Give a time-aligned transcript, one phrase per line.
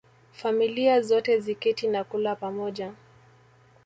[0.33, 2.93] Familia zote ziketi na kula pamoja